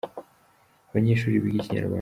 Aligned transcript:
abanyeshuri 0.89 1.43
biga 1.43 1.57
ikinyarwanda 1.59 1.89